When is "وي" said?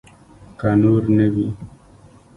1.33-1.47